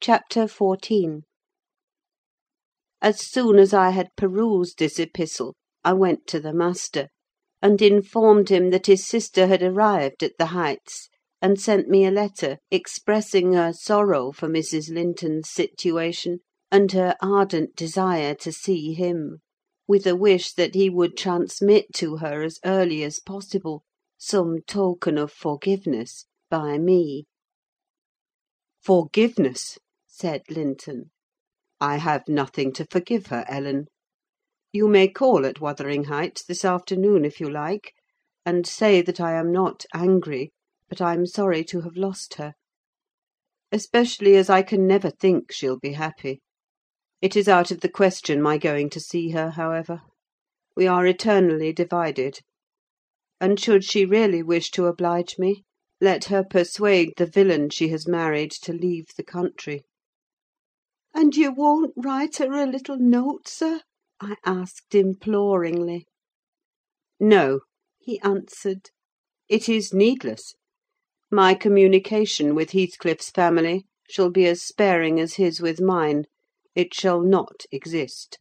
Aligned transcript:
CHAPTER 0.00 0.44
XIV 0.44 1.22
As 3.02 3.20
soon 3.20 3.58
as 3.58 3.74
I 3.74 3.90
had 3.90 4.14
perused 4.16 4.78
this 4.78 4.98
epistle, 4.98 5.54
I 5.84 5.92
went 5.92 6.26
to 6.28 6.40
the 6.40 6.54
master, 6.54 7.08
and 7.60 7.82
informed 7.82 8.48
him 8.48 8.70
that 8.70 8.86
his 8.86 9.04
sister 9.04 9.48
had 9.48 9.62
arrived 9.62 10.22
at 10.22 10.38
the 10.38 10.46
Heights, 10.46 11.10
and 11.42 11.60
sent 11.60 11.88
me 11.88 12.06
a 12.06 12.10
letter, 12.12 12.56
expressing 12.70 13.52
her 13.52 13.72
sorrow 13.74 14.30
for 14.32 14.48
Mrs. 14.48 14.88
Linton's 14.88 15.50
situation, 15.50 16.38
and 16.70 16.92
her 16.92 17.14
ardent 17.20 17.74
desire 17.76 18.34
to 18.36 18.52
see 18.52 18.94
him; 18.94 19.40
with 19.88 20.06
a 20.06 20.16
wish 20.16 20.52
that 20.54 20.74
he 20.74 20.88
would 20.88 21.18
transmit 21.18 21.92
to 21.94 22.18
her, 22.18 22.42
as 22.42 22.60
early 22.64 23.02
as 23.02 23.20
possible, 23.20 23.82
some 24.16 24.62
token 24.66 25.18
of 25.18 25.32
forgiveness 25.32 26.24
by 26.48 26.78
me. 26.78 27.26
"Forgiveness!" 28.80 29.76
Said 30.20 30.42
Linton. 30.50 31.12
"I 31.80 31.98
have 31.98 32.24
nothing 32.26 32.72
to 32.72 32.84
forgive 32.90 33.26
her, 33.28 33.44
Ellen. 33.48 33.86
You 34.72 34.88
may 34.88 35.06
call 35.06 35.46
at 35.46 35.60
Wuthering 35.60 36.06
Heights 36.06 36.42
this 36.42 36.64
afternoon, 36.64 37.24
if 37.24 37.38
you 37.38 37.48
like, 37.48 37.92
and 38.44 38.66
say 38.66 39.00
that 39.00 39.20
I 39.20 39.34
am 39.34 39.52
not 39.52 39.86
angry, 39.94 40.50
but 40.88 41.00
I'm 41.00 41.24
sorry 41.24 41.62
to 41.66 41.82
have 41.82 41.96
lost 41.96 42.34
her: 42.34 42.54
especially 43.70 44.34
as 44.34 44.50
I 44.50 44.62
can 44.62 44.88
never 44.88 45.08
think 45.08 45.52
she'll 45.52 45.78
be 45.78 45.92
happy. 45.92 46.40
It 47.22 47.36
is 47.36 47.46
out 47.46 47.70
of 47.70 47.80
the 47.80 47.88
question 47.88 48.42
my 48.42 48.58
going 48.58 48.90
to 48.90 49.00
see 49.00 49.30
her, 49.30 49.50
however: 49.50 50.00
we 50.74 50.88
are 50.88 51.06
eternally 51.06 51.72
divided; 51.72 52.40
and 53.40 53.60
should 53.60 53.84
she 53.84 54.04
really 54.04 54.42
wish 54.42 54.72
to 54.72 54.86
oblige 54.86 55.38
me, 55.38 55.62
let 56.00 56.24
her 56.24 56.42
persuade 56.42 57.12
the 57.16 57.26
villain 57.26 57.70
she 57.70 57.90
has 57.90 58.08
married 58.08 58.50
to 58.62 58.72
leave 58.72 59.14
the 59.16 59.22
country." 59.22 59.84
"And 61.20 61.34
you 61.36 61.50
won't 61.50 61.94
write 61.96 62.36
her 62.36 62.52
a 62.52 62.64
little 62.64 62.96
note, 62.96 63.48
sir?" 63.48 63.80
I 64.20 64.36
asked 64.46 64.94
imploringly. 64.94 66.06
"No," 67.18 67.62
he 67.98 68.20
answered. 68.20 68.90
"It 69.48 69.68
is 69.68 69.92
needless. 69.92 70.54
My 71.28 71.54
communication 71.54 72.54
with 72.54 72.70
Heathcliff's 72.70 73.30
family 73.30 73.84
shall 74.08 74.30
be 74.30 74.46
as 74.46 74.62
sparing 74.62 75.18
as 75.18 75.34
his 75.34 75.60
with 75.60 75.80
mine: 75.80 76.26
it 76.76 76.94
shall 76.94 77.20
not 77.20 77.64
exist." 77.72 78.38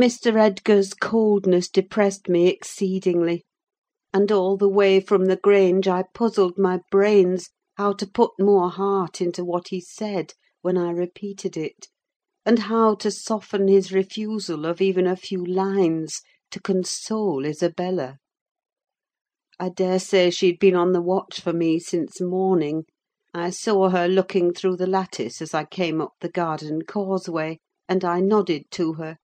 Mr. 0.00 0.36
Edgar's 0.40 0.94
coldness 0.94 1.68
depressed 1.68 2.30
me 2.30 2.46
exceedingly; 2.48 3.44
and 4.14 4.32
all 4.32 4.56
the 4.56 4.70
way 4.70 5.00
from 5.00 5.26
the 5.26 5.36
Grange 5.36 5.86
I 5.86 6.04
puzzled 6.14 6.56
my 6.56 6.80
brains 6.90 7.50
how 7.76 7.92
to 7.92 8.06
put 8.06 8.30
more 8.40 8.70
heart 8.70 9.20
into 9.20 9.44
what 9.44 9.68
he 9.68 9.82
said, 9.82 10.32
when 10.68 10.76
I 10.76 10.90
repeated 10.90 11.56
it, 11.56 11.88
and 12.44 12.58
how 12.58 12.94
to 12.96 13.10
soften 13.10 13.68
his 13.68 13.90
refusal 13.90 14.66
of 14.66 14.82
even 14.82 15.06
a 15.06 15.16
few 15.16 15.42
lines 15.42 16.20
to 16.50 16.60
console 16.60 17.46
Isabella. 17.46 18.18
I 19.58 19.70
daresay 19.70 20.28
she 20.28 20.48
had 20.48 20.58
been 20.58 20.76
on 20.76 20.92
the 20.92 21.00
watch 21.00 21.40
for 21.40 21.54
me 21.54 21.78
since 21.78 22.20
morning: 22.20 22.84
I 23.32 23.48
saw 23.48 23.88
her 23.88 24.06
looking 24.08 24.52
through 24.52 24.76
the 24.76 24.86
lattice 24.86 25.40
as 25.40 25.54
I 25.54 25.64
came 25.64 26.02
up 26.02 26.12
the 26.20 26.28
garden 26.28 26.82
causeway, 26.82 27.60
and 27.88 28.04
I 28.04 28.20
nodded 28.20 28.64
to 28.72 28.92
her; 28.92 29.16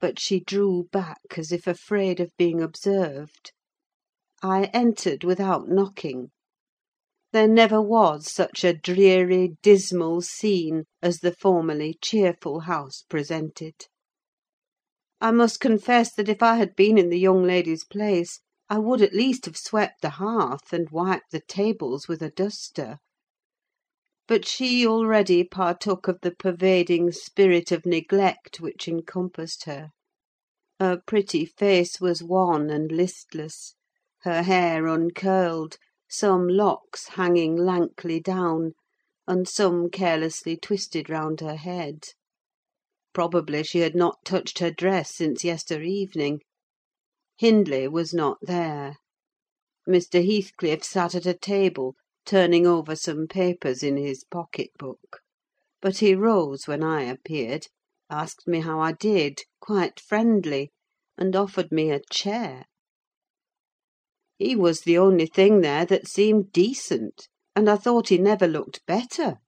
but 0.00 0.20
she 0.20 0.38
drew 0.38 0.84
back, 0.92 1.36
as 1.36 1.50
if 1.50 1.66
afraid 1.66 2.20
of 2.20 2.30
being 2.38 2.62
observed. 2.62 3.50
I 4.44 4.66
entered 4.72 5.24
without 5.24 5.68
knocking. 5.68 6.30
There 7.34 7.48
never 7.48 7.82
was 7.82 8.30
such 8.30 8.62
a 8.62 8.72
dreary, 8.72 9.56
dismal 9.60 10.22
scene 10.22 10.84
as 11.02 11.18
the 11.18 11.32
formerly 11.32 11.98
cheerful 12.00 12.60
house 12.60 13.02
presented. 13.08 13.74
I 15.20 15.32
must 15.32 15.58
confess 15.58 16.14
that 16.14 16.28
if 16.28 16.44
I 16.44 16.54
had 16.58 16.76
been 16.76 16.96
in 16.96 17.08
the 17.08 17.18
young 17.18 17.42
lady's 17.42 17.84
place, 17.84 18.38
I 18.70 18.78
would 18.78 19.02
at 19.02 19.14
least 19.14 19.46
have 19.46 19.56
swept 19.56 20.00
the 20.00 20.10
hearth 20.10 20.72
and 20.72 20.88
wiped 20.90 21.32
the 21.32 21.40
tables 21.40 22.06
with 22.06 22.22
a 22.22 22.30
duster. 22.30 22.98
But 24.28 24.46
she 24.46 24.86
already 24.86 25.42
partook 25.42 26.06
of 26.06 26.20
the 26.22 26.36
pervading 26.36 27.10
spirit 27.10 27.72
of 27.72 27.84
neglect 27.84 28.60
which 28.60 28.86
encompassed 28.86 29.64
her. 29.64 29.88
Her 30.78 31.00
pretty 31.04 31.46
face 31.46 32.00
was 32.00 32.22
wan 32.22 32.70
and 32.70 32.92
listless, 32.92 33.74
her 34.20 34.44
hair 34.44 34.86
uncurled, 34.86 35.78
some 36.16 36.46
locks 36.46 37.08
hanging 37.08 37.56
lankly 37.56 38.20
down, 38.20 38.72
and 39.26 39.48
some 39.48 39.90
carelessly 39.90 40.56
twisted 40.56 41.10
round 41.10 41.40
her 41.40 41.56
head. 41.56 42.04
Probably 43.12 43.64
she 43.64 43.80
had 43.80 43.96
not 43.96 44.24
touched 44.24 44.60
her 44.60 44.70
dress 44.70 45.12
since 45.12 45.42
yester 45.42 45.82
evening. 45.82 46.42
Hindley 47.36 47.88
was 47.88 48.14
not 48.14 48.38
there. 48.40 48.98
Mr. 49.88 50.24
Heathcliff 50.24 50.84
sat 50.84 51.16
at 51.16 51.26
a 51.26 51.34
table, 51.34 51.96
turning 52.24 52.64
over 52.64 52.94
some 52.94 53.26
papers 53.26 53.82
in 53.82 53.96
his 53.96 54.22
pocket 54.22 54.70
book; 54.78 55.18
but 55.82 55.98
he 55.98 56.14
rose 56.14 56.68
when 56.68 56.84
I 56.84 57.02
appeared, 57.02 57.66
asked 58.08 58.46
me 58.46 58.60
how 58.60 58.78
I 58.78 58.92
did, 58.92 59.40
quite 59.60 59.98
friendly, 59.98 60.70
and 61.18 61.34
offered 61.34 61.72
me 61.72 61.90
a 61.90 62.00
chair. 62.08 62.66
He 64.38 64.56
was 64.56 64.80
the 64.80 64.98
only 64.98 65.26
thing 65.26 65.60
there 65.60 65.84
that 65.86 66.08
seemed 66.08 66.52
decent, 66.52 67.28
and 67.54 67.68
I 67.68 67.76
thought 67.76 68.08
he 68.08 68.18
never 68.18 68.46
looked 68.48 68.84
better. 68.86 69.38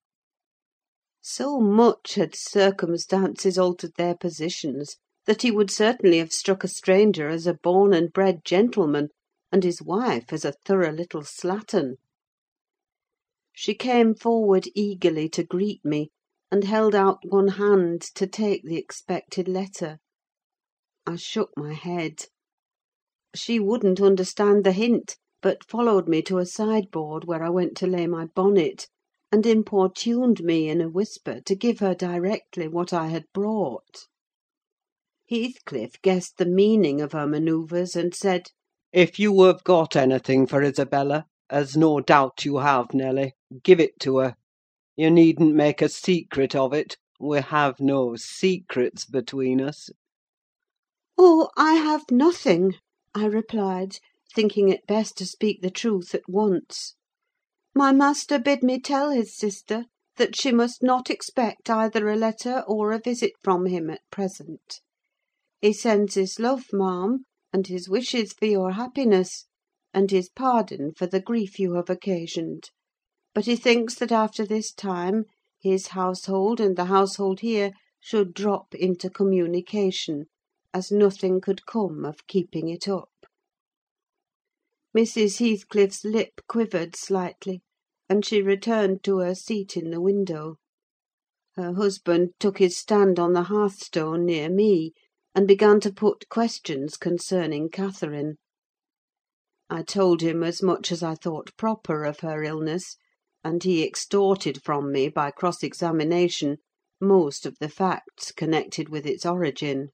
So 1.21 1.59
much 1.59 2.15
had 2.15 2.37
circumstances 2.37 3.59
altered 3.59 3.95
their 3.97 4.15
positions, 4.15 4.97
that 5.25 5.43
he 5.43 5.51
would 5.51 5.73
certainly 5.73 6.19
have 6.19 6.33
struck 6.33 6.63
a 6.63 6.69
stranger 6.69 7.29
as 7.29 7.49
a 7.49 7.55
born 7.55 7.93
and 7.93 8.13
bred 8.13 8.45
gentleman, 8.45 9.09
and 9.51 9.65
his 9.65 9.83
wife 9.83 10.33
as 10.33 10.45
a 10.45 10.55
thorough 10.65 10.93
little 10.93 11.23
slattern. 11.23 11.97
She 13.53 13.75
came 13.75 14.15
forward 14.15 14.69
eagerly 14.75 15.29
to 15.31 15.43
greet 15.43 15.85
me, 15.85 16.11
and 16.51 16.63
held 16.63 16.95
out 16.95 17.19
one 17.25 17.49
hand 17.49 18.03
to 18.15 18.27
take 18.27 18.63
the 18.65 18.77
expected 18.77 19.49
letter. 19.49 19.99
I 21.07 21.17
shook 21.17 21.51
my 21.57 21.73
head. 21.73 22.27
She 23.39 23.61
wouldn't 23.61 24.01
understand 24.01 24.65
the 24.65 24.73
hint, 24.73 25.19
but 25.43 25.63
followed 25.63 26.09
me 26.09 26.23
to 26.23 26.39
a 26.39 26.47
sideboard, 26.47 27.27
where 27.27 27.43
I 27.43 27.51
went 27.51 27.77
to 27.77 27.87
lay 27.87 28.07
my 28.07 28.25
bonnet, 28.25 28.89
and 29.31 29.45
importuned 29.45 30.43
me 30.43 30.71
in 30.71 30.81
a 30.81 30.89
whisper 30.89 31.43
to 31.43 31.55
give 31.55 31.81
her 31.81 31.95
directly 31.95 32.67
what 32.67 32.95
I 32.95 33.09
had 33.09 33.27
brought. 33.35 34.07
Heathcliff 35.29 36.01
guessed 36.01 36.39
the 36.39 36.47
meaning 36.47 37.03
of 37.03 37.13
her 37.13 37.27
manoeuvres, 37.27 37.95
and 37.95 38.15
said, 38.15 38.53
"If 38.91 39.19
you 39.19 39.39
have 39.43 39.63
got 39.65 39.97
anything 39.97 40.47
for 40.47 40.63
Isabella, 40.63 41.27
as 41.51 41.77
no 41.77 42.01
doubt 42.01 42.47
you 42.47 42.57
have, 42.57 42.95
Nelly, 42.95 43.35
give 43.63 43.81
it 43.81 44.01
to 44.01 44.17
her. 44.17 44.37
You 44.97 45.11
needn't 45.11 45.55
make 45.55 45.83
a 45.83 45.91
secret 45.91 46.55
of 46.57 46.73
it: 46.73 46.97
we 47.21 47.43
have 47.43 47.81
no 47.81 48.17
secrets 48.17 49.05
between 49.05 49.61
us." 49.61 49.91
"Oh, 51.19 51.51
I 51.55 51.75
have 51.75 52.11
nothing," 52.11 52.77
I 53.19 53.25
replied, 53.25 53.97
thinking 54.35 54.69
it 54.69 54.87
best 54.87 55.17
to 55.17 55.25
speak 55.25 55.63
the 55.63 55.71
truth 55.71 56.15
at 56.15 56.29
once. 56.29 56.97
"My 57.75 57.91
master 57.91 58.39
bid 58.39 58.63
me 58.63 58.79
tell 58.79 59.09
his 59.09 59.35
sister 59.35 59.87
that 60.19 60.37
she 60.37 60.53
must 60.53 60.83
not 60.83 61.09
expect 61.09 61.71
either 61.71 62.11
a 62.11 62.15
letter 62.17 62.63
or 62.69 62.93
a 62.93 62.99
visit 62.99 63.33
from 63.43 63.65
him 63.65 63.89
at 63.89 64.03
present. 64.11 64.83
He 65.63 65.73
sends 65.73 66.13
his 66.13 66.39
love, 66.39 66.65
ma'am, 66.75 67.25
and 67.55 67.67
his 67.69 67.89
wishes 67.89 68.35
for 68.35 68.45
your 68.45 68.73
happiness, 68.73 69.47
and 69.95 70.11
his 70.11 70.29
pardon 70.29 70.93
for 70.93 71.07
the 71.07 71.23
grief 71.23 71.59
you 71.59 71.73
have 71.73 71.89
occasioned; 71.89 72.69
but 73.33 73.47
he 73.47 73.57
thinks 73.57 73.95
that 73.95 74.13
after 74.13 74.45
this 74.45 74.75
time 74.75 75.25
his 75.59 75.87
household 75.87 76.61
and 76.61 76.77
the 76.77 76.85
household 76.93 77.41
here 77.41 77.73
should 77.99 78.35
drop 78.35 78.75
into 78.75 79.09
communication, 79.09 80.27
as 80.77 80.93
nothing 80.93 81.41
could 81.41 81.65
come 81.65 82.05
of 82.05 82.27
keeping 82.27 82.69
it 82.69 82.87
up." 82.87 83.09
Mrs. 84.95 85.39
Heathcliff's 85.39 86.05
lip 86.05 86.43
quivered 86.47 86.95
slightly, 86.95 87.63
and 88.11 88.27
she 88.27 88.43
returned 88.43 89.03
to 89.05 89.21
her 89.21 89.35
seat 89.35 89.75
in 89.75 89.91
the 89.91 90.03
window. 90.03 90.57
Her 91.55 91.73
husband 91.73 92.35
took 92.39 92.59
his 92.59 92.77
stand 92.77 93.19
on 93.19 93.33
the 93.33 93.45
hearthstone 93.45 94.27
near 94.27 94.51
me, 94.51 94.93
and 95.35 95.49
began 95.49 95.81
to 95.81 95.91
put 95.91 96.29
questions 96.29 96.99
concerning 96.99 97.71
Catherine. 97.71 98.37
I 99.71 99.83
told 99.83 100.21
him 100.21 100.43
as 100.43 100.63
much 100.63 100.93
as 100.93 101.03
I 101.03 101.15
thought 101.15 101.57
proper 101.57 102.05
of 102.05 102.21
her 102.21 102.43
illness, 102.43 102.99
and 103.43 103.63
he 103.63 103.83
extorted 103.83 104.63
from 104.63 104.93
me, 104.93 105.09
by 105.09 105.31
cross 105.31 105.63
examination, 105.63 106.59
most 107.01 107.47
of 107.47 107.57
the 107.61 107.71
facts 107.71 108.31
connected 108.31 108.91
with 108.91 109.07
its 109.07 109.25
origin. 109.25 109.89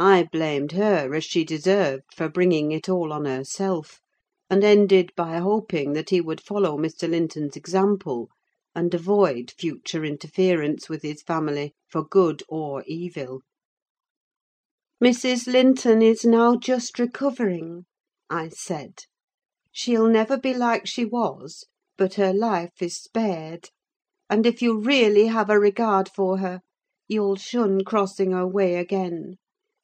I 0.00 0.28
blamed 0.30 0.70
her, 0.74 1.12
as 1.12 1.24
she 1.24 1.42
deserved, 1.42 2.04
for 2.14 2.28
bringing 2.28 2.70
it 2.70 2.88
all 2.88 3.12
on 3.12 3.24
herself, 3.24 4.00
and 4.48 4.62
ended 4.62 5.10
by 5.16 5.38
hoping 5.38 5.92
that 5.94 6.10
he 6.10 6.20
would 6.20 6.40
follow 6.40 6.78
Mr. 6.78 7.10
Linton's 7.10 7.56
example, 7.56 8.28
and 8.76 8.94
avoid 8.94 9.50
future 9.50 10.04
interference 10.04 10.88
with 10.88 11.02
his 11.02 11.20
family, 11.22 11.74
for 11.88 12.04
good 12.04 12.44
or 12.48 12.84
evil. 12.86 13.40
"Mrs. 15.02 15.48
Linton 15.48 16.00
is 16.00 16.24
now 16.24 16.54
just 16.54 17.00
recovering," 17.00 17.84
I 18.30 18.50
said. 18.50 19.00
"She'll 19.72 20.06
never 20.08 20.38
be 20.38 20.54
like 20.54 20.86
she 20.86 21.04
was, 21.06 21.64
but 21.96 22.14
her 22.14 22.32
life 22.32 22.80
is 22.80 22.94
spared; 22.94 23.70
and 24.30 24.46
if 24.46 24.62
you 24.62 24.78
really 24.78 25.26
have 25.26 25.50
a 25.50 25.58
regard 25.58 26.08
for 26.08 26.38
her, 26.38 26.60
you'll 27.08 27.34
shun 27.34 27.82
crossing 27.82 28.30
her 28.30 28.46
way 28.46 28.76
again: 28.76 29.38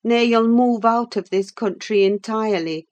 nay, 0.06 0.23
you'll 0.23 0.47
move 0.47 0.85
out 0.85 1.17
of 1.17 1.31
this 1.31 1.51
country 1.51 2.05
entirely; 2.05 2.87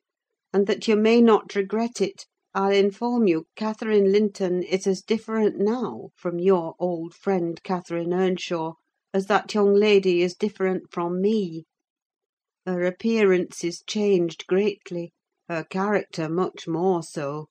and 0.51 0.67
that 0.67 0.89
you 0.89 0.97
may 0.97 1.21
not 1.21 1.55
regret 1.55 2.01
it, 2.01 2.25
I'll 2.55 2.73
inform 2.73 3.29
you 3.29 3.45
Catherine 3.55 4.11
Linton 4.11 4.63
is 4.63 4.87
as 4.87 5.03
different 5.03 5.59
now 5.59 6.09
from 6.17 6.39
your 6.39 6.75
old 6.79 7.13
friend 7.15 7.63
Catherine 7.63 8.15
Earnshaw 8.15 8.77
as 9.13 9.27
that 9.27 9.53
young 9.53 9.75
lady 9.75 10.23
is 10.23 10.35
different 10.35 10.91
from 10.91 11.21
me. 11.21 11.67
Her 12.65 12.83
appearance 12.87 13.63
is 13.63 13.83
changed 13.87 14.47
greatly, 14.47 15.13
her 15.51 15.65
character 15.65 16.31
much 16.31 16.67
more 16.67 17.03
so; 17.03 17.49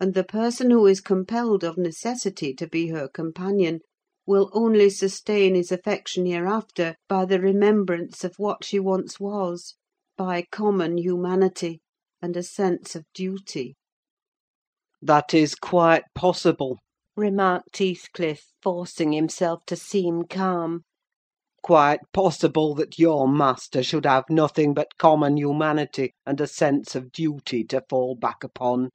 and 0.00 0.14
the 0.14 0.24
person 0.24 0.70
who 0.70 0.86
is 0.86 1.02
compelled 1.02 1.62
of 1.62 1.76
necessity 1.76 2.54
to 2.54 2.66
be 2.66 2.86
her 2.86 3.06
companion 3.06 3.80
will 4.28 4.50
only 4.52 4.90
sustain 4.90 5.54
his 5.54 5.72
affection 5.72 6.26
hereafter 6.26 6.94
by 7.08 7.24
the 7.24 7.40
remembrance 7.40 8.24
of 8.24 8.34
what 8.38 8.62
she 8.62 8.78
once 8.78 9.18
was, 9.18 9.74
by 10.18 10.44
common 10.52 10.98
humanity, 10.98 11.80
and 12.20 12.36
a 12.36 12.42
sense 12.42 12.94
of 12.94 13.06
duty." 13.14 13.74
"That 15.00 15.32
is 15.32 15.54
quite 15.54 16.02
possible," 16.14 16.78
remarked 17.16 17.78
Heathcliff, 17.78 18.52
forcing 18.60 19.12
himself 19.12 19.64
to 19.64 19.76
seem 19.76 20.24
calm. 20.24 20.82
"Quite 21.62 22.00
possible 22.12 22.74
that 22.74 22.98
your 22.98 23.26
master 23.26 23.82
should 23.82 24.04
have 24.04 24.24
nothing 24.28 24.74
but 24.74 24.98
common 24.98 25.38
humanity 25.38 26.12
and 26.26 26.38
a 26.38 26.46
sense 26.46 26.94
of 26.94 27.12
duty 27.12 27.64
to 27.64 27.82
fall 27.88 28.14
back 28.14 28.44
upon. 28.44 28.90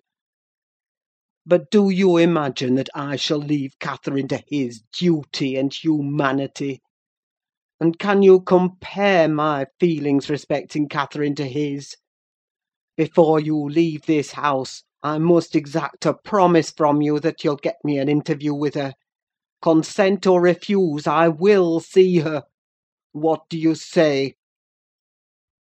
But 1.45 1.69
do 1.69 1.89
you 1.89 2.17
imagine 2.17 2.75
that 2.75 2.89
I 2.95 3.17
shall 3.17 3.39
leave 3.39 3.77
Catherine 3.79 4.29
to 4.29 4.41
his 4.47 4.81
duty 4.93 5.57
and 5.57 5.73
humanity? 5.73 6.81
And 7.79 7.99
can 7.99 8.23
you 8.23 8.39
compare 8.39 9.27
my 9.27 9.65
feelings 9.79 10.29
respecting 10.29 10.87
Catherine 10.87 11.35
to 11.35 11.45
his? 11.45 11.97
Before 12.95 13.41
you 13.41 13.57
leave 13.57 14.05
this 14.05 14.31
house, 14.31 14.83
I 15.01 15.17
must 15.17 15.53
exact 15.53 16.05
a 16.05 16.13
promise 16.13 16.71
from 16.71 17.01
you 17.01 17.19
that 17.19 17.43
you'll 17.43 17.57
get 17.57 17.77
me 17.83 17.97
an 17.97 18.07
interview 18.07 18.53
with 18.53 18.75
her. 18.75 18.93
Consent 19.61 20.25
or 20.25 20.39
refuse, 20.39 21.07
I 21.07 21.27
will 21.27 21.81
see 21.81 22.19
her. 22.19 22.43
What 23.11 23.49
do 23.49 23.57
you 23.57 23.75
say?" 23.75 24.35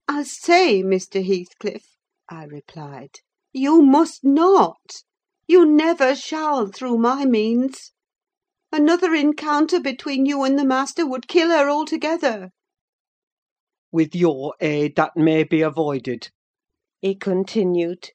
"I 0.07 0.23
say, 0.23 0.81
Mr. 0.81 1.25
Heathcliff," 1.25 1.97
I 2.29 2.45
replied, 2.45 3.19
"you 3.51 3.81
must 3.81 4.23
not. 4.23 5.03
You 5.49 5.65
never 5.65 6.13
shall, 6.13 6.67
through 6.67 6.97
my 6.97 7.23
means. 7.23 7.93
Another 8.69 9.13
encounter 9.13 9.79
between 9.79 10.25
you 10.25 10.43
and 10.43 10.59
the 10.59 10.65
master 10.65 11.07
would 11.07 11.29
kill 11.29 11.51
her 11.51 11.69
altogether." 11.69 12.49
"With 13.89 14.13
your 14.13 14.55
aid 14.59 14.97
that 14.97 15.15
may 15.15 15.45
be 15.45 15.61
avoided," 15.61 16.31
he 16.99 17.15
continued. 17.15 18.09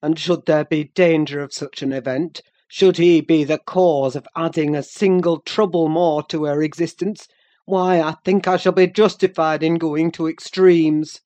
"And 0.00 0.16
should 0.16 0.46
there 0.46 0.64
be 0.64 0.84
danger 0.94 1.40
of 1.40 1.52
such 1.52 1.82
an 1.82 1.92
event, 1.92 2.40
should 2.68 2.98
he 2.98 3.20
be 3.20 3.42
the 3.42 3.58
cause 3.58 4.14
of 4.14 4.28
adding 4.36 4.76
a 4.76 4.82
single 4.84 5.40
trouble 5.40 5.88
more 5.88 6.22
to 6.28 6.44
her 6.44 6.62
existence, 6.62 7.26
why, 7.64 8.00
I 8.00 8.14
think 8.24 8.46
I 8.46 8.58
shall 8.58 8.70
be 8.70 8.86
justified 8.86 9.64
in 9.64 9.74
going 9.74 10.12
to 10.12 10.28
extremes. 10.28 11.20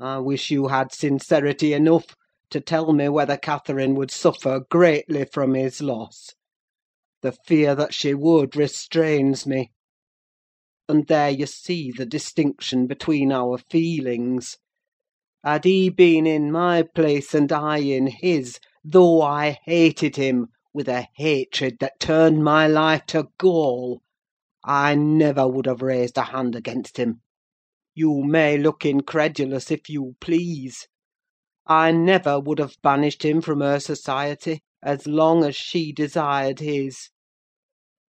I 0.00 0.20
wish 0.20 0.50
you 0.50 0.68
had 0.68 0.90
sincerity 0.90 1.74
enough 1.74 2.16
to 2.52 2.60
tell 2.60 2.92
me 2.92 3.08
whether 3.08 3.36
Catherine 3.36 3.94
would 3.94 4.10
suffer 4.10 4.60
greatly 4.70 5.24
from 5.24 5.54
his 5.54 5.82
loss. 5.82 6.34
The 7.22 7.32
fear 7.32 7.74
that 7.74 7.94
she 7.94 8.14
would 8.14 8.56
restrains 8.56 9.46
me. 9.46 9.72
And 10.88 11.06
there 11.06 11.30
you 11.30 11.46
see 11.46 11.90
the 11.90 12.06
distinction 12.06 12.86
between 12.86 13.32
our 13.32 13.58
feelings. 13.58 14.58
Had 15.44 15.64
he 15.64 15.88
been 15.88 16.26
in 16.26 16.52
my 16.52 16.82
place 16.82 17.34
and 17.34 17.50
I 17.50 17.78
in 17.78 18.06
his, 18.06 18.58
though 18.84 19.22
I 19.22 19.58
hated 19.64 20.16
him 20.16 20.48
with 20.74 20.88
a 20.88 21.08
hatred 21.14 21.78
that 21.80 22.00
turned 22.00 22.44
my 22.44 22.66
life 22.66 23.06
to 23.06 23.28
gall, 23.38 24.02
I 24.64 24.94
never 24.94 25.48
would 25.48 25.66
have 25.66 25.82
raised 25.82 26.16
a 26.16 26.22
hand 26.22 26.54
against 26.54 26.96
him. 26.96 27.22
You 27.94 28.22
may 28.22 28.56
look 28.56 28.86
incredulous 28.86 29.70
if 29.70 29.88
you 29.90 30.14
please. 30.20 30.86
I 31.68 31.92
never 31.92 32.40
would 32.40 32.58
have 32.58 32.74
banished 32.82 33.24
him 33.24 33.40
from 33.40 33.60
her 33.60 33.78
society, 33.78 34.62
as 34.82 35.06
long 35.06 35.44
as 35.44 35.54
she 35.54 35.92
desired 35.92 36.58
his. 36.58 37.10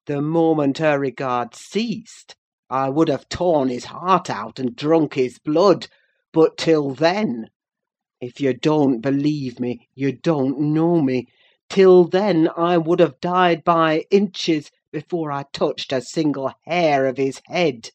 The 0.06 0.22
moment 0.22 0.78
her 0.78 1.00
regard 1.00 1.56
ceased, 1.56 2.36
I 2.70 2.90
would 2.90 3.08
have 3.08 3.28
torn 3.28 3.68
his 3.68 3.86
heart 3.86 4.30
out 4.30 4.60
and 4.60 4.76
drunk 4.76 5.14
his 5.14 5.40
blood; 5.40 5.88
but 6.32 6.58
till 6.58 6.90
then—if 6.94 8.40
you 8.40 8.54
don't 8.54 9.00
believe 9.00 9.58
me, 9.58 9.88
you 9.96 10.12
don't 10.12 10.60
know 10.60 11.00
me—till 11.02 12.04
then 12.04 12.48
I 12.56 12.78
would 12.78 13.00
have 13.00 13.18
died 13.18 13.64
by 13.64 14.04
inches 14.12 14.70
before 14.92 15.32
I 15.32 15.42
touched 15.52 15.92
a 15.92 16.00
single 16.00 16.52
hair 16.66 17.04
of 17.04 17.16
his 17.16 17.42
head." 17.46 17.90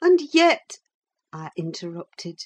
"And 0.00 0.20
yet," 0.32 0.78
I 1.32 1.50
interrupted, 1.56 2.38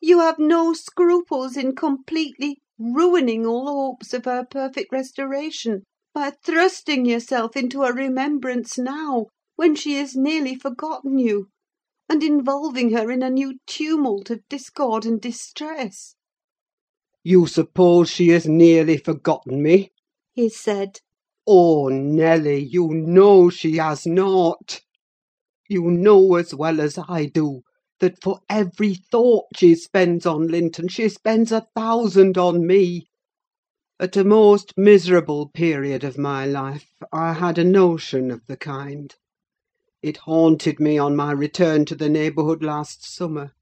you 0.00 0.20
have 0.20 0.38
no 0.38 0.72
scruples 0.72 1.56
in 1.56 1.74
completely 1.74 2.58
ruining 2.78 3.44
all 3.44 3.66
hopes 3.66 4.14
of 4.14 4.24
her 4.24 4.44
perfect 4.44 4.92
restoration, 4.92 5.82
by 6.14 6.30
thrusting 6.44 7.04
yourself 7.04 7.56
into 7.56 7.82
her 7.82 7.92
remembrance 7.92 8.78
now, 8.78 9.26
when 9.56 9.74
she 9.74 9.94
has 9.94 10.14
nearly 10.16 10.54
forgotten 10.54 11.18
you, 11.18 11.48
and 12.08 12.22
involving 12.22 12.92
her 12.92 13.10
in 13.10 13.22
a 13.22 13.30
new 13.30 13.58
tumult 13.66 14.30
of 14.30 14.40
discord 14.48 15.04
and 15.04 15.20
distress." 15.20 16.14
"You 17.24 17.46
suppose 17.46 18.08
she 18.08 18.28
has 18.28 18.46
nearly 18.46 18.96
forgotten 18.96 19.62
me?" 19.62 19.90
he 20.32 20.48
said. 20.48 21.00
"Oh, 21.46 21.88
Nelly, 21.88 22.62
you 22.64 22.88
know 22.88 23.50
she 23.50 23.76
has 23.78 24.06
not! 24.06 24.80
You 25.68 25.90
know 25.90 26.36
as 26.36 26.54
well 26.54 26.80
as 26.80 26.98
I 27.08 27.26
do 27.26 27.62
that 28.00 28.22
for 28.22 28.40
every 28.48 28.94
thought 28.94 29.46
she 29.56 29.74
spends 29.74 30.26
on 30.26 30.48
Linton, 30.48 30.88
she 30.88 31.08
spends 31.08 31.52
a 31.52 31.66
thousand 31.74 32.38
on 32.38 32.66
me. 32.66 33.08
At 34.00 34.16
a 34.16 34.24
most 34.24 34.74
miserable 34.76 35.48
period 35.48 36.04
of 36.04 36.16
my 36.16 36.46
life, 36.46 36.92
I 37.12 37.32
had 37.32 37.58
a 37.58 37.64
notion 37.64 38.30
of 38.30 38.46
the 38.46 38.56
kind. 38.56 39.14
It 40.02 40.18
haunted 40.18 40.78
me 40.78 40.98
on 40.98 41.16
my 41.16 41.32
return 41.32 41.84
to 41.86 41.96
the 41.96 42.08
neighbourhood 42.08 42.62
last 42.62 43.04
summer. 43.12 43.52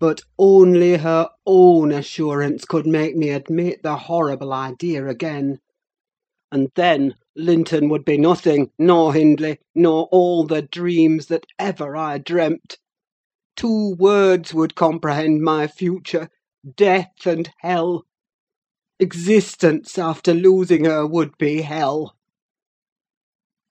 But 0.00 0.22
only 0.38 0.96
her 0.96 1.28
own 1.46 1.92
assurance 1.92 2.64
could 2.64 2.86
make 2.86 3.14
me 3.14 3.30
admit 3.30 3.82
the 3.82 3.96
horrible 3.96 4.52
idea 4.52 5.06
again. 5.06 5.60
And 6.50 6.70
then 6.74 7.14
Linton 7.36 7.88
would 7.88 8.04
be 8.04 8.18
nothing, 8.18 8.70
nor 8.78 9.14
Hindley, 9.14 9.58
nor 9.74 10.08
all 10.10 10.44
the 10.44 10.62
dreams 10.62 11.26
that 11.26 11.46
ever 11.58 11.96
I 11.96 12.18
dreamt. 12.18 12.78
Two 13.56 13.94
words 13.94 14.52
would 14.52 14.74
comprehend 14.74 15.42
my 15.42 15.66
future—death 15.66 17.26
and 17.26 17.50
hell. 17.58 18.04
Existence, 18.98 19.96
after 19.98 20.34
losing 20.34 20.84
her, 20.84 21.06
would 21.06 21.38
be 21.38 21.62
hell. 21.62 22.16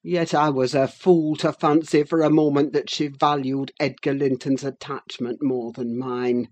Yet 0.02 0.34
I 0.34 0.50
was 0.50 0.74
a 0.74 0.88
fool 0.88 1.36
to 1.38 1.52
fancy 1.52 2.04
for 2.04 2.22
a 2.22 2.30
moment 2.30 2.72
that 2.74 2.90
she 2.90 3.08
valued 3.08 3.74
Edgar 3.80 4.14
Linton's 4.14 4.64
attachment 4.64 5.44
more 5.44 5.74
than 5.74 5.98
mine. 5.98 6.48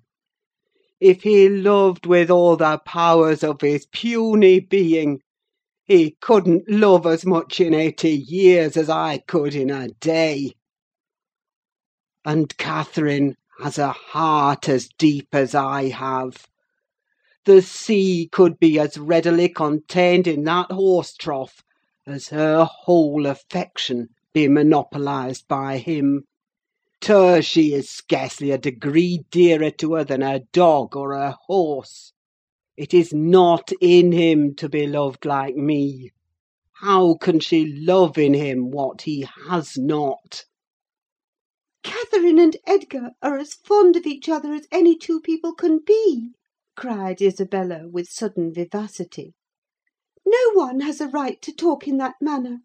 If 1.00 1.24
he 1.24 1.48
loved 1.48 2.06
with 2.06 2.30
all 2.30 2.58
the 2.58 2.80
powers 2.86 3.44
of 3.44 3.62
his 3.62 3.86
puny 3.86 4.60
being, 4.60 5.22
he 5.88 6.17
couldn't 6.20 6.70
love 6.70 7.06
as 7.06 7.25
much 7.25 7.62
in 7.62 7.74
eighty 7.74 8.12
years 8.12 8.75
as 8.75 8.89
I 8.89 9.20
could 9.20 9.56
in 9.56 9.70
a 9.70 9.88
day. 9.88 10.51
And 12.25 12.56
Catherine 12.58 13.38
has 13.62 13.77
a 13.77 13.94
heart 13.94 14.67
as 14.67 14.89
deep 14.98 15.29
as 15.32 15.56
I 15.56 15.89
have. 15.89 16.48
The 17.46 17.62
sea 17.62 18.27
could 18.29 18.60
be 18.60 18.77
as 18.77 18.98
readily 18.98 19.48
contained 19.48 20.27
in 20.27 20.44
that 20.44 20.70
horse 20.70 21.15
trough 21.15 21.63
as 22.06 22.29
her 22.29 22.65
whole 22.65 23.25
affection 23.25 24.10
be 24.34 24.50
monopolised 24.50 25.48
by 25.48 25.77
him. 25.77 26.25
To 27.01 27.13
her 27.13 27.41
she 27.41 27.74
is 27.74 27.89
scarcely 27.89 28.51
a 28.51 28.58
degree 28.58 29.24
dearer 29.32 29.72
to 29.72 29.94
her 29.94 30.03
than 30.03 30.22
a 30.22 30.41
dog 30.51 30.98
or 30.98 31.13
a 31.13 31.38
horse. 31.48 32.12
It 32.77 32.93
is 32.93 33.12
not 33.12 33.72
in 33.81 34.12
him 34.12 34.53
to 34.57 34.69
be 34.69 34.86
loved 34.86 35.25
like 35.25 35.55
me. 35.55 36.12
How 36.74 37.15
can 37.15 37.39
she 37.39 37.65
love 37.65 38.19
in 38.19 38.36
him 38.36 38.69
what 38.69 39.01
he 39.01 39.25
has 39.48 39.79
not? 39.79 40.46
"Catherine 41.81 42.38
and 42.38 42.55
Edgar 42.67 43.13
are 43.19 43.39
as 43.39 43.55
fond 43.55 43.96
of 43.96 44.05
each 44.05 44.29
other 44.29 44.53
as 44.53 44.67
any 44.72 44.96
two 44.96 45.19
people 45.19 45.55
can 45.55 45.79
be!" 45.79 46.34
cried 46.75 47.19
Isabella, 47.19 47.88
with 47.89 48.10
sudden 48.12 48.53
vivacity. 48.53 49.34
"No 50.24 50.51
one 50.53 50.81
has 50.81 51.01
a 51.01 51.07
right 51.07 51.41
to 51.41 51.51
talk 51.51 51.88
in 51.88 51.98
that 51.98 52.22
manner; 52.22 52.60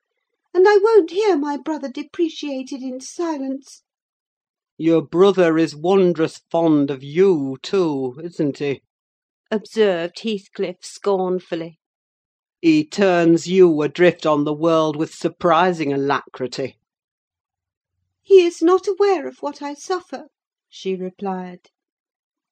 and 0.53 0.67
I 0.69 0.77
won't 0.77 1.11
hear 1.13 1.39
my 1.39 1.57
brother 1.57 1.89
depreciated 1.89 2.83
in 2.83 3.01
silence." 3.01 3.83
Your 4.77 5.01
brother 5.01 5.57
is 5.57 5.75
wondrous 5.75 6.43
fond 6.51 6.91
of 6.91 7.03
you, 7.03 7.57
too, 7.63 8.21
isn't 8.23 8.59
he? 8.59 8.83
Observed 9.53 10.19
Heathcliff 10.21 10.79
scornfully. 10.81 11.79
He 12.61 12.85
turns 12.85 13.47
you 13.47 13.83
adrift 13.83 14.25
on 14.25 14.45
the 14.45 14.55
world 14.55 14.97
with 14.97 15.15
surprising 15.15 15.93
alacrity. 15.93 16.79
"He 18.23 18.45
is 18.47 18.63
not 18.63 18.89
aware 18.89 19.29
of 19.29 19.43
what 19.43 19.61
I 19.61 19.75
suffer," 19.75 20.29
she 20.69 20.97
replied. 20.97 21.69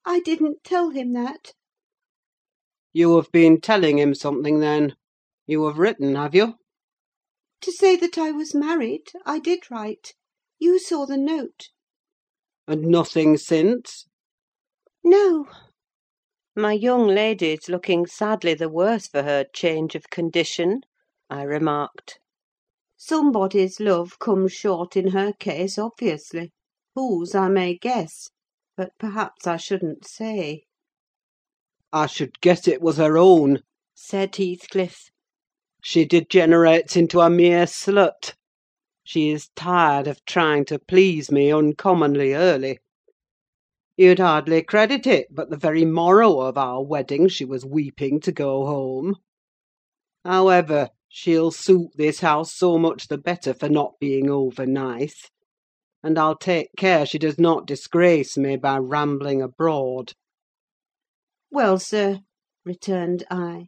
"I 0.04 0.20
didn't 0.20 0.62
tell 0.62 0.90
him 0.90 1.14
that." 1.14 1.54
You 2.92 3.16
have 3.16 3.32
been 3.32 3.60
telling 3.60 3.98
him 3.98 4.14
something, 4.14 4.60
then? 4.60 4.96
You 5.46 5.64
have 5.66 5.78
written, 5.78 6.16
have 6.16 6.34
you? 6.34 6.54
To 7.62 7.72
say 7.72 7.96
that 7.96 8.18
I 8.18 8.30
was 8.30 8.54
married, 8.54 9.12
I 9.24 9.38
did 9.38 9.70
write. 9.70 10.14
You 10.58 10.78
saw 10.78 11.06
the 11.06 11.16
note. 11.16 11.70
And 12.66 12.86
nothing 12.86 13.36
since? 13.36 14.06
No. 15.02 15.48
My 16.60 16.74
young 16.74 17.08
lady's 17.08 17.70
looking 17.70 18.04
sadly 18.04 18.52
the 18.52 18.68
worse 18.68 19.08
for 19.08 19.22
her 19.22 19.46
change 19.50 19.94
of 19.94 20.10
condition, 20.10 20.82
I 21.30 21.44
remarked. 21.44 22.18
Somebody's 22.98 23.80
love 23.80 24.18
comes 24.18 24.52
short 24.52 24.94
in 24.94 25.12
her 25.12 25.32
case, 25.32 25.78
obviously: 25.78 26.52
whose 26.94 27.34
I 27.34 27.48
may 27.48 27.78
guess, 27.78 28.28
but 28.76 28.90
perhaps 28.98 29.46
I 29.46 29.56
shouldn't 29.56 30.06
say. 30.06 30.64
I 31.94 32.04
should 32.04 32.42
guess 32.42 32.68
it 32.68 32.82
was 32.82 32.98
her 32.98 33.16
own, 33.16 33.62
said 33.94 34.36
Heathcliff. 34.36 35.10
She 35.82 36.04
degenerates 36.04 36.94
into 36.94 37.20
a 37.20 37.30
mere 37.30 37.64
slut. 37.64 38.34
She 39.02 39.30
is 39.30 39.48
tired 39.56 40.06
of 40.06 40.22
trying 40.26 40.66
to 40.66 40.78
please 40.78 41.32
me 41.32 41.50
uncommonly 41.50 42.34
early. 42.34 42.80
You'd 44.00 44.18
hardly 44.18 44.62
credit 44.62 45.06
it, 45.06 45.26
but 45.30 45.50
the 45.50 45.58
very 45.58 45.84
morrow 45.84 46.40
of 46.40 46.56
our 46.56 46.82
wedding 46.82 47.28
she 47.28 47.44
was 47.44 47.66
weeping 47.66 48.18
to 48.20 48.32
go 48.32 48.64
home. 48.64 49.16
However, 50.24 50.88
she'll 51.06 51.50
suit 51.50 51.90
this 51.96 52.20
house 52.20 52.50
so 52.50 52.78
much 52.78 53.08
the 53.08 53.18
better 53.18 53.52
for 53.52 53.68
not 53.68 53.98
being 54.00 54.30
over 54.30 54.64
nice; 54.64 55.28
and 56.02 56.18
I'll 56.18 56.34
take 56.34 56.70
care 56.78 57.04
she 57.04 57.18
does 57.18 57.38
not 57.38 57.66
disgrace 57.66 58.38
me 58.38 58.56
by 58.56 58.78
rambling 58.78 59.42
abroad." 59.42 60.14
"Well, 61.50 61.78
sir," 61.78 62.20
returned 62.64 63.24
I, 63.30 63.66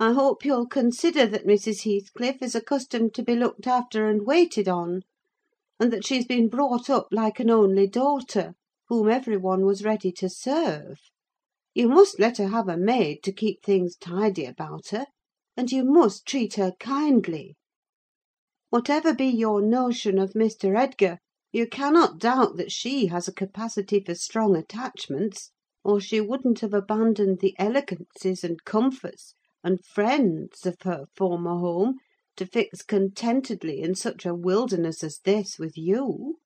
"I 0.00 0.14
hope 0.14 0.46
you'll 0.46 0.66
consider 0.66 1.26
that 1.26 1.46
Mrs. 1.46 1.82
Heathcliff 1.82 2.40
is 2.40 2.54
accustomed 2.54 3.12
to 3.16 3.22
be 3.22 3.36
looked 3.36 3.66
after 3.66 4.08
and 4.08 4.24
waited 4.26 4.66
on, 4.66 5.02
and 5.78 5.92
that 5.92 6.06
she's 6.06 6.24
been 6.24 6.48
brought 6.48 6.88
up 6.88 7.08
like 7.12 7.38
an 7.38 7.50
only 7.50 7.86
daughter 7.86 8.54
whom 8.88 9.08
every 9.08 9.36
one 9.36 9.64
was 9.64 9.84
ready 9.84 10.12
to 10.12 10.28
serve. 10.28 10.98
You 11.74 11.88
must 11.88 12.20
let 12.20 12.38
her 12.38 12.48
have 12.48 12.68
a 12.68 12.76
maid 12.76 13.22
to 13.24 13.32
keep 13.32 13.62
things 13.62 13.96
tidy 13.96 14.44
about 14.44 14.88
her, 14.88 15.06
and 15.56 15.72
you 15.72 15.84
must 15.84 16.26
treat 16.26 16.54
her 16.54 16.72
kindly. 16.78 17.56
Whatever 18.70 19.14
be 19.14 19.26
your 19.26 19.62
notion 19.62 20.18
of 20.18 20.32
Mr. 20.32 20.76
Edgar, 20.76 21.18
you 21.52 21.66
cannot 21.66 22.18
doubt 22.18 22.56
that 22.56 22.72
she 22.72 23.06
has 23.06 23.28
a 23.28 23.32
capacity 23.32 24.00
for 24.00 24.14
strong 24.14 24.56
attachments, 24.56 25.50
or 25.84 26.00
she 26.00 26.20
wouldn't 26.20 26.60
have 26.60 26.74
abandoned 26.74 27.38
the 27.38 27.54
elegancies 27.58 28.42
and 28.42 28.64
comforts 28.64 29.34
and 29.62 29.84
friends 29.84 30.66
of 30.66 30.82
her 30.82 31.06
former 31.14 31.58
home 31.58 31.98
to 32.36 32.46
fix 32.46 32.82
contentedly 32.82 33.80
in 33.80 33.94
such 33.94 34.26
a 34.26 34.34
wilderness 34.34 35.04
as 35.04 35.20
this 35.20 35.58
with 35.58 35.78
you. 35.78 36.38